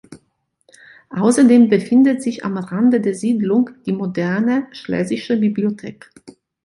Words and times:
Außerdem 1.11 1.69
befindet 1.69 2.23
sich 2.23 2.43
am 2.43 2.57
Rande 2.57 3.01
der 3.01 3.13
Siedlung 3.13 3.69
die 3.85 3.91
moderne 3.91 4.65
"Schlesische 4.71 5.37
Bibliothek. 5.37 6.09